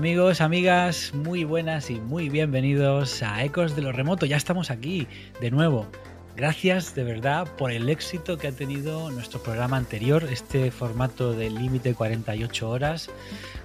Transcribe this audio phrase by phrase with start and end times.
[0.00, 4.24] Amigos, amigas, muy buenas y muy bienvenidos a Ecos de lo Remoto.
[4.24, 5.06] Ya estamos aquí
[5.42, 5.86] de nuevo.
[6.34, 11.50] Gracias de verdad por el éxito que ha tenido nuestro programa anterior, este formato de
[11.50, 13.10] límite 48 horas,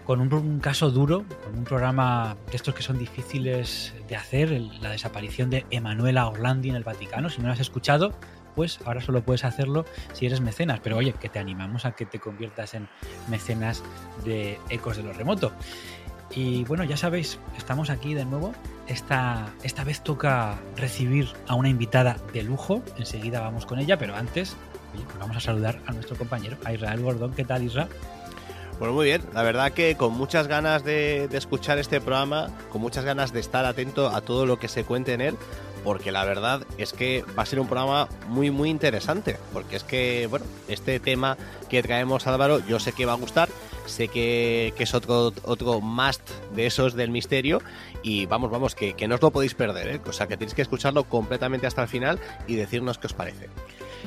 [0.03, 4.89] con un, caso duro, con un programa de estos que son difíciles de hacer, la
[4.89, 7.29] desaparición de Emanuela Orlandi en el Vaticano.
[7.29, 8.13] Si no lo has escuchado,
[8.55, 10.81] pues ahora solo puedes hacerlo si eres mecenas.
[10.83, 12.89] Pero oye, que te animamos a que te conviertas en
[13.29, 13.83] mecenas
[14.25, 15.53] de Ecos de lo Remoto.
[16.31, 18.53] Y bueno, ya sabéis, estamos aquí de nuevo.
[18.87, 22.81] Esta, esta vez toca recibir a una invitada de lujo.
[22.97, 24.55] Enseguida vamos con ella, pero antes
[25.03, 27.33] pues vamos a saludar a nuestro compañero, a Israel Gordón.
[27.33, 27.89] ¿Qué tal, Israel?
[28.79, 29.21] Bueno, muy bien.
[29.33, 33.39] La verdad que con muchas ganas de, de, escuchar este programa, con muchas ganas de
[33.39, 35.37] estar atento a todo lo que se cuente en él,
[35.83, 39.37] porque la verdad es que va a ser un programa muy, muy interesante.
[39.53, 41.37] Porque es que, bueno, este tema
[41.69, 43.47] que traemos Álvaro, yo sé que va a gustar
[43.85, 47.61] sé que, que, es otro, otro must de esos del misterio
[48.03, 50.01] y vamos, vamos, que, que no os lo podéis perder, ¿eh?
[50.05, 53.49] o sea que tenéis que escucharlo completamente hasta el final y decirnos qué os parece.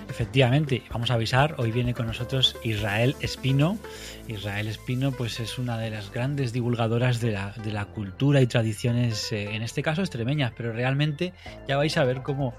[0.09, 3.79] Efectivamente, vamos a avisar, hoy viene con nosotros Israel Espino.
[4.27, 8.47] Israel Espino pues es una de las grandes divulgadoras de la, de la cultura y
[8.47, 11.33] tradiciones, eh, en este caso extremeñas, pero realmente
[11.67, 12.55] ya vais a ver cómo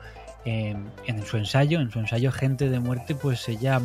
[0.46, 0.76] eh,
[1.08, 3.82] en su ensayo, en su ensayo Gente de Muerte, pues ella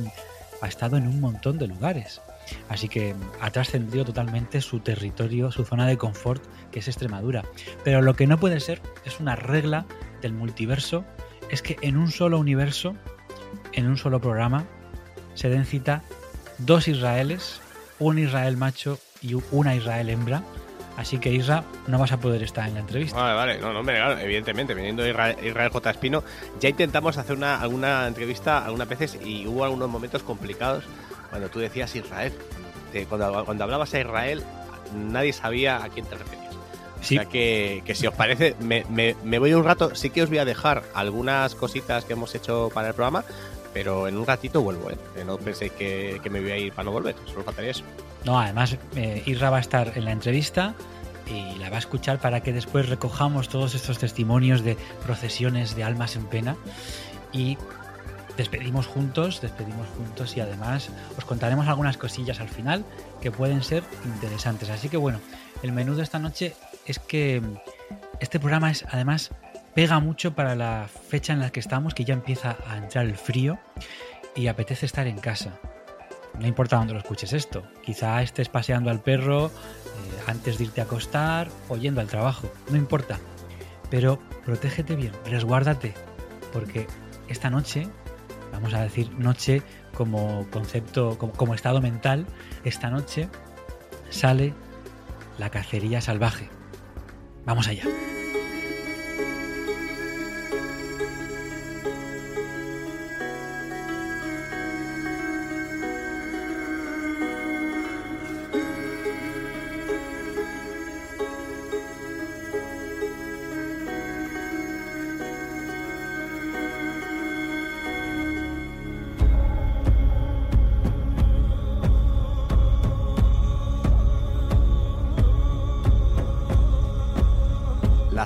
[0.60, 2.20] ha estado en un montón de lugares.
[2.68, 7.44] Así que ha trascendido totalmente su territorio, su zona de confort, que es Extremadura.
[7.84, 9.86] Pero lo que no puede ser es una regla
[10.22, 11.04] del multiverso,
[11.50, 12.94] es que en un solo universo,
[13.72, 14.64] en un solo programa,
[15.34, 16.02] se den cita
[16.58, 17.60] dos Israeles,
[17.98, 20.42] un Israel macho y una Israel hembra.
[20.96, 23.16] Así que Isra, no vas a poder estar en la entrevista.
[23.16, 25.90] Vale, vale, no, no, claro, evidentemente, viniendo Israel, Israel, J.
[25.90, 26.22] Espino,
[26.60, 30.84] ya intentamos hacer una, alguna entrevista algunas veces y hubo algunos momentos complicados
[31.30, 32.32] cuando tú decías Israel.
[33.08, 34.44] Cuando, cuando hablabas a Israel,
[34.94, 36.54] nadie sabía a quién te referías.
[37.00, 37.18] Sí.
[37.18, 39.94] O sea que, que si os parece, me, me, me, voy un rato.
[39.94, 43.24] Sí que os voy a dejar algunas cositas que hemos hecho para el programa,
[43.74, 44.96] pero en un ratito vuelvo, ¿eh?
[45.26, 47.84] No penséis que, que me voy a ir para no volver, solo faltaría eso.
[48.24, 50.74] No, además, eh, Isra va a estar en la entrevista
[51.26, 55.84] y la va a escuchar para que después recojamos todos estos testimonios de procesiones de
[55.84, 56.56] almas en pena
[57.32, 57.58] y
[58.36, 62.84] despedimos juntos, despedimos juntos y además os contaremos algunas cosillas al final
[63.20, 64.70] que pueden ser interesantes.
[64.70, 65.20] Así que bueno,
[65.62, 66.54] el menú de esta noche
[66.86, 67.42] es que
[68.20, 69.30] este programa es además
[69.74, 73.16] pega mucho para la fecha en la que estamos, que ya empieza a entrar el
[73.16, 73.58] frío
[74.34, 75.58] y apetece estar en casa.
[76.38, 79.50] No importa dónde lo escuches esto, quizá estés paseando al perro eh,
[80.26, 83.18] antes de irte a acostar o yendo al trabajo, no importa.
[83.90, 85.94] Pero protégete bien, resguárdate,
[86.52, 86.88] porque
[87.28, 87.88] esta noche
[88.54, 89.62] vamos a decir noche
[89.94, 92.26] como concepto, como, estado mental,
[92.64, 93.28] esta noche
[94.10, 94.54] sale
[95.38, 96.48] la cacería salvaje.
[97.44, 97.84] Vamos allá.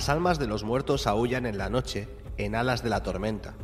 [0.08, 3.55] Almas de los muertos aullan en la noche, en alas de la tormenta.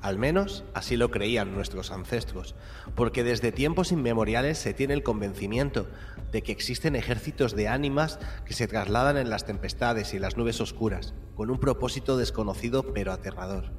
[0.00, 2.56] Al menos así lo creían nuestros ancestros,
[2.96, 5.86] porque desde tiempos inmemoriales se tiene el convencimiento
[6.32, 10.60] de que existen ejércitos de ánimas que se trasladan en las tempestades y las nubes
[10.60, 13.70] oscuras, con un propósito desconocido pero aterrador.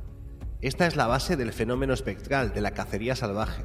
[0.62, 3.64] Esta es la base del fenómeno espectral de la cacería salvaje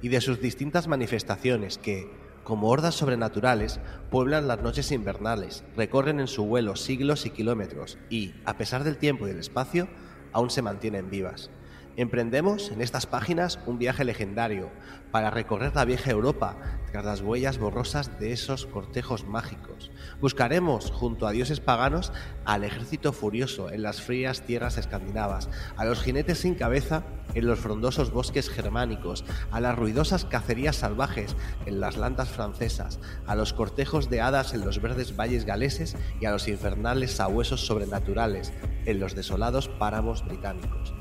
[0.00, 2.08] y de sus distintas manifestaciones que,
[2.46, 8.34] como hordas sobrenaturales, pueblan las noches invernales, recorren en su vuelo siglos y kilómetros y,
[8.44, 9.88] a pesar del tiempo y del espacio,
[10.32, 11.50] aún se mantienen vivas.
[11.96, 14.70] Emprendemos en estas páginas un viaje legendario
[15.10, 16.56] para recorrer la vieja Europa
[16.92, 19.90] tras las huellas borrosas de esos cortejos mágicos.
[20.20, 22.12] Buscaremos, junto a dioses paganos,
[22.44, 25.48] al ejército furioso en las frías tierras escandinavas,
[25.78, 27.02] a los jinetes sin cabeza
[27.32, 31.34] en los frondosos bosques germánicos, a las ruidosas cacerías salvajes
[31.64, 36.26] en las landas francesas, a los cortejos de hadas en los verdes valles galeses y
[36.26, 38.52] a los infernales sabuesos sobrenaturales
[38.84, 40.92] en los desolados páramos británicos.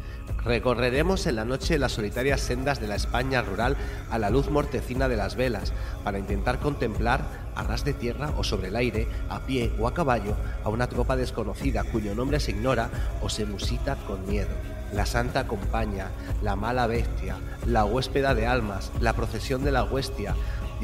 [0.44, 3.76] Recorreremos en la noche las solitarias sendas de la España rural
[4.12, 5.74] a la luz mortecina de las velas
[6.04, 7.26] para intentar contemplar
[7.56, 10.88] a ras de tierra o sobre el aire, a pie o a caballo, a una
[10.88, 12.90] tropa desconocida cuyo nombre se ignora
[13.22, 14.52] o se musita con miedo.
[14.94, 16.12] La Santa Compañía,
[16.44, 20.36] la Mala Bestia, la Huéspeda de Almas, la Procesión de la Huestia,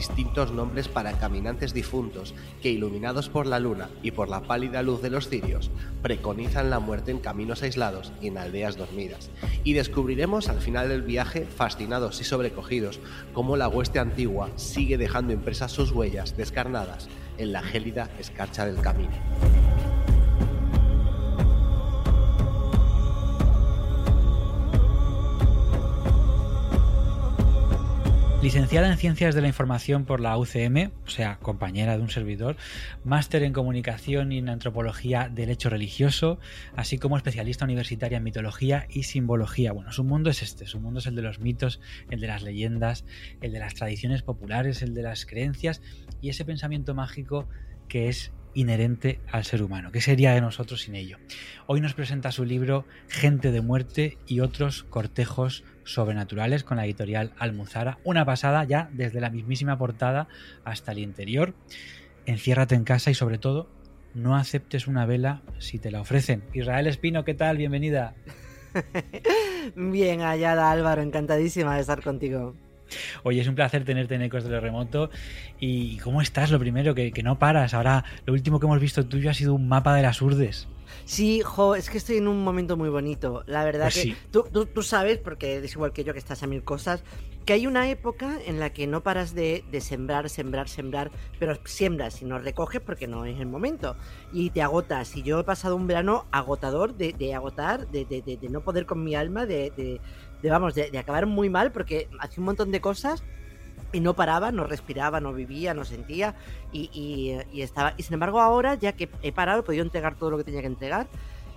[0.01, 5.03] distintos nombres para caminantes difuntos que, iluminados por la luna y por la pálida luz
[5.03, 5.69] de los cirios,
[6.01, 9.29] preconizan la muerte en caminos aislados y en aldeas dormidas.
[9.63, 12.99] Y descubriremos al final del viaje, fascinados y sobrecogidos,
[13.31, 17.07] cómo la hueste antigua sigue dejando impresas sus huellas descarnadas
[17.37, 19.13] en la gélida escarcha del camino.
[28.41, 32.57] Licenciada en Ciencias de la Información por la UCM, o sea, compañera de un servidor,
[33.03, 36.39] máster en Comunicación y en Antropología del Hecho Religioso,
[36.75, 39.73] así como especialista universitaria en Mitología y Simbología.
[39.73, 42.41] Bueno, su mundo es este, su mundo es el de los mitos, el de las
[42.41, 43.05] leyendas,
[43.41, 45.79] el de las tradiciones populares, el de las creencias
[46.19, 47.47] y ese pensamiento mágico
[47.87, 49.91] que es inherente al ser humano.
[49.91, 51.17] ¿Qué sería de nosotros sin ello?
[51.67, 57.33] Hoy nos presenta su libro Gente de muerte y otros cortejos sobrenaturales con la editorial
[57.37, 57.99] Almuzara.
[58.03, 60.27] Una pasada ya desde la mismísima portada
[60.63, 61.53] hasta el interior.
[62.25, 63.69] Enciérrate en casa y sobre todo
[64.13, 66.43] no aceptes una vela si te la ofrecen.
[66.53, 67.57] Israel Espino, ¿qué tal?
[67.57, 68.13] Bienvenida.
[69.75, 72.55] Bien hallada Álvaro, encantadísima de estar contigo.
[73.23, 75.09] Oye, es un placer tenerte en Ecos de lo Remoto.
[75.59, 76.51] ¿Y cómo estás?
[76.51, 77.73] Lo primero, que, no paras.
[77.73, 80.67] Ahora, lo último que hemos visto tuyo ha sido un mapa de las urdes.
[81.05, 83.43] Sí, jo, es que estoy en un momento muy bonito.
[83.47, 86.47] La verdad pues que tú, tú, sabes, porque es igual que yo que estás a
[86.47, 87.03] mil cosas,
[87.45, 92.21] que hay una época en la que no paras de, sembrar, sembrar, sembrar, pero siembras
[92.21, 93.95] y no recoges porque no es el momento.
[94.31, 95.15] Y te agotas.
[95.15, 99.15] Y yo he pasado un verano agotador de, agotar, de, de, no poder con mi
[99.15, 99.99] alma, de,
[100.49, 103.23] vamos, de, acabar muy mal porque hacía un montón de cosas
[103.93, 106.35] y no paraba, no respiraba, no vivía, no sentía
[106.71, 110.37] y, estaba y sin embargo ahora ya que he parado he podido entregar todo lo
[110.37, 111.07] que tenía que entregar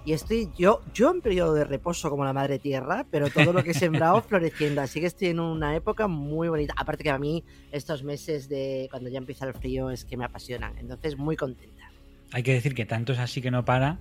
[0.04, 3.62] y estoy yo yo en periodo de reposo como la madre tierra pero todo lo
[3.62, 6.74] que he sembrado floreciendo así que estoy en una época muy bonita.
[6.76, 10.24] Aparte que a mí estos meses de cuando ya empieza el frío es que me
[10.24, 11.93] apasionan entonces muy contenta
[12.34, 13.98] hay que decir que tanto es así que no para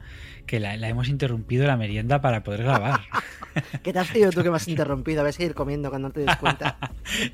[0.47, 3.01] que la, hemos interrumpido la merienda para poder grabar.
[3.83, 5.21] ¿Qué te has sido tú que me has interrumpido?
[5.21, 6.79] Voy a seguir comiendo cuando no te des cuenta.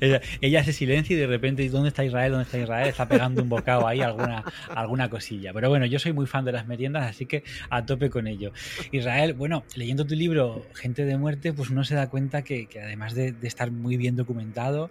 [0.00, 2.32] ella, hace silencio y de repente, ¿dónde está Israel?
[2.32, 2.88] ¿Dónde está Israel?
[2.88, 5.54] Está pegando un bocado ahí, alguna, alguna cosilla.
[5.54, 8.52] Pero bueno, yo soy muy fan de las meriendas, así que a tope con ello.
[8.92, 13.14] Israel, bueno, leyendo tu libro Gente de Muerte, pues uno se da cuenta que, además
[13.14, 14.90] de, de estar muy bien documentado,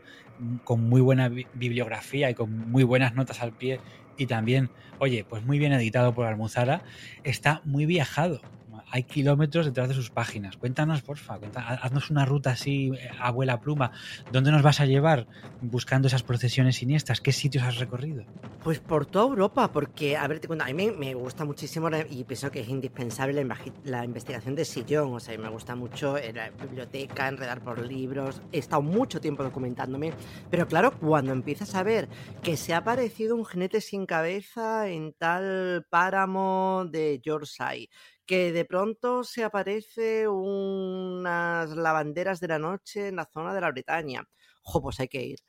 [0.64, 3.80] con muy buena bibliografía y con muy buenas notas al pie
[4.20, 4.70] y también,
[5.00, 6.84] oye, pues muy bien editado por Almuzara,
[7.24, 8.42] está muy viajado
[8.92, 10.58] hay kilómetros detrás de sus páginas.
[10.58, 13.92] Cuéntanos, porfa, haznos una ruta así, eh, abuela pluma.
[14.32, 15.28] ¿Dónde nos vas a llevar
[15.62, 17.22] buscando esas procesiones siniestras?
[17.22, 18.26] ¿Qué sitios has recorrido?
[18.64, 22.24] Pues por toda Europa, porque, a ver, te cuento, a mí me, gusta muchísimo y
[22.24, 23.46] pienso que es indispensable
[23.84, 25.14] la, investigación de sillón.
[25.14, 28.42] O sea, me gusta mucho en la biblioteca, enredar por libros.
[28.52, 30.14] He estado mucho tiempo documentándome,
[30.50, 32.10] pero claro, cuando empiezas a ver
[32.42, 37.90] que se ha aparecido un jinete sin cabeza en tal páramo de Yorkshire,
[38.30, 43.72] que de pronto se aparece unas lavanderas de la noche en la zona de la
[43.72, 44.24] Bretaña.
[44.62, 45.40] Ojo, pues hay que ir.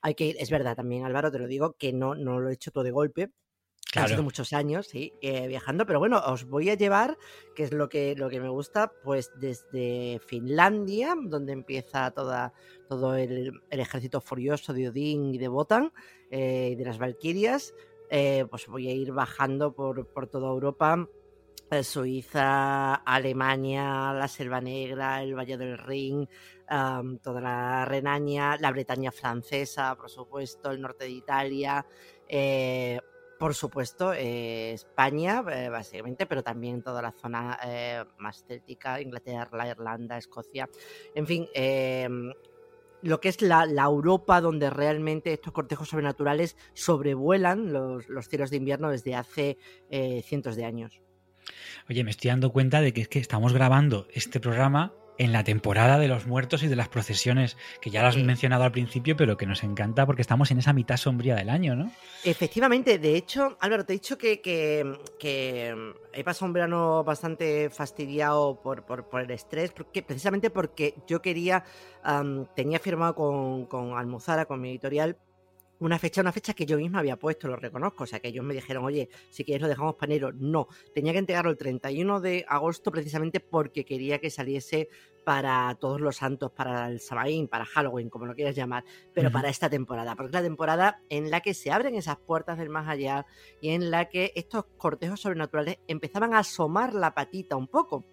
[0.00, 0.36] Hay que ir.
[0.40, 2.92] Es verdad también, Álvaro, te lo digo, que no, no lo he hecho todo de
[2.92, 3.30] golpe.
[3.92, 4.14] Claro.
[4.14, 7.18] Hace muchos años, sí, eh, viajando, pero bueno, os voy a llevar,
[7.54, 12.54] que es lo que, lo que me gusta, pues desde Finlandia, donde empieza toda,
[12.88, 15.92] todo el, ejército furioso de Odín y de Botan,
[16.30, 17.74] eh, de las Valquirias,
[18.08, 21.06] eh, pues voy a ir bajando por, por toda Europa,
[21.82, 26.28] Suiza, Alemania, la Selva Negra, el Valle del Rin,
[27.22, 31.86] toda la Renania, la Bretaña francesa, por supuesto, el norte de Italia,
[32.28, 32.98] eh,
[33.38, 37.58] por supuesto, eh, España, básicamente, pero también toda la zona
[38.18, 40.68] más céltica, Inglaterra, Irlanda, Escocia,
[41.14, 42.32] en fin, em,
[43.02, 48.56] lo que es la, Europa donde realmente estos cortejos sobrenaturales sobrevuelan los, los cielos de
[48.58, 49.56] invierno desde hace
[50.22, 51.00] cientos de años.
[51.88, 55.44] Oye, me estoy dando cuenta de que es que estamos grabando este programa en la
[55.44, 59.18] temporada de los muertos y de las procesiones, que ya las has mencionado al principio,
[59.18, 61.92] pero que nos encanta porque estamos en esa mitad sombría del año, ¿no?
[62.24, 64.40] Efectivamente, de hecho, Álvaro, te he dicho que,
[66.12, 68.82] he pasado un verano bastante fastidiado por,
[69.20, 71.64] el estrés, porque, precisamente porque yo quería,
[72.56, 75.18] tenía firmado con, con Almuzara, con mi editorial,
[75.80, 78.04] una fecha, una fecha que yo misma había puesto, lo reconozco.
[78.04, 80.32] O sea, que ellos me dijeron, oye, si quieres lo dejamos para enero.
[80.32, 84.88] No, tenía que entregarlo el 31 de agosto precisamente porque quería que saliese
[85.24, 89.48] para todos los santos, para el Samaín, para Halloween, como lo quieras llamar, pero para
[89.48, 92.88] esta temporada, porque es la temporada en la que se abren esas puertas del más
[92.88, 93.26] allá
[93.60, 98.06] y en la que estos cortejos sobrenaturales empezaban a asomar la patita un poco.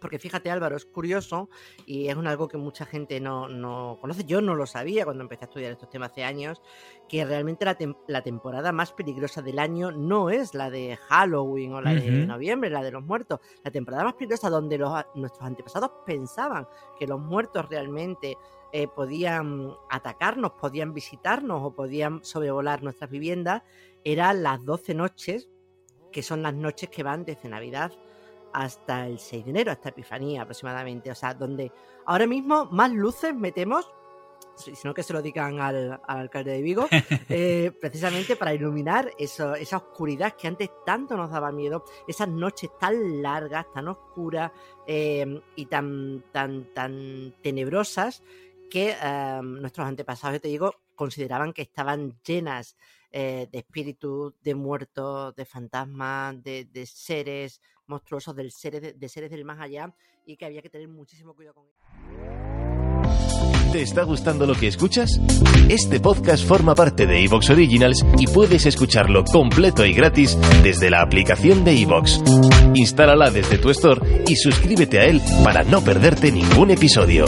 [0.00, 1.48] Porque fíjate Álvaro, es curioso
[1.86, 4.24] y es un algo que mucha gente no, conoce.
[4.24, 6.62] Yo no lo sabía cuando empecé a estudiar estos temas hace años,
[7.08, 7.64] que realmente
[8.06, 12.70] la, temporada más peligrosa del año no es la de Halloween o la de noviembre,
[12.70, 13.40] la de los muertos.
[13.64, 16.66] La temporada más peligrosa donde los, nuestros antepasados pensaban
[16.98, 18.36] que los muertos realmente
[18.70, 23.62] eh, podían atacarnos, podían visitarnos o podían sobrevolar nuestras viviendas,
[24.04, 25.48] eran las 12 noches,
[26.12, 27.92] que son las noches que van desde Navidad
[28.52, 31.10] hasta el 6 de enero, hasta Epifanía aproximadamente.
[31.10, 31.72] O sea, donde
[32.06, 33.90] ahora mismo más luces metemos,
[34.56, 36.86] sino que se lo digan al, alcalde de Vigo,
[37.28, 42.70] eh, precisamente para iluminar eso, esa oscuridad que antes tanto nos daba miedo, esas noches
[42.78, 44.50] tan largas, tan oscuras
[44.86, 48.22] em, y tan, tan, tan tenebrosas
[48.70, 52.76] que em, nuestros antepasados, yo te digo, consideraban que estaban llenas
[53.10, 59.30] eh, de espíritus, de muertos, de fantasmas, de, de seres monstruosos del seres, de, seres
[59.30, 59.92] del más allá
[60.24, 61.64] y que había que tener muchísimo cuidado con.
[63.72, 65.20] ¿Te está gustando lo que escuchas?
[65.68, 71.02] Este podcast forma parte de Evox Originals y puedes escucharlo completo y gratis desde la
[71.02, 72.22] aplicación de Evox.
[72.74, 77.26] Instálala desde tu store y suscríbete a él para no perderte ningún episodio.